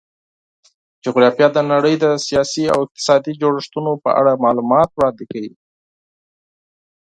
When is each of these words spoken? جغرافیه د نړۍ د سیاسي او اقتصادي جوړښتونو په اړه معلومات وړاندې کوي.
جغرافیه 1.03 1.47
د 1.53 1.57
نړۍ 1.71 1.95
د 2.03 2.05
سیاسي 2.27 2.63
او 2.73 2.79
اقتصادي 2.85 3.33
جوړښتونو 3.41 3.91
په 4.03 4.09
اړه 4.19 4.41
معلومات 4.45 4.89
وړاندې 4.91 5.25
کوي. 5.31 5.53